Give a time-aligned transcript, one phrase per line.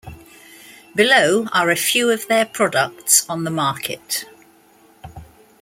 [0.95, 4.25] Below are a few of their products on the market.